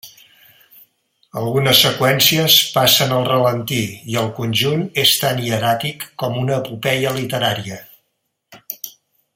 [1.41, 7.79] Algunes seqüències passen al ralentí i el conjunt és tan hieràtic com una epopeia literària.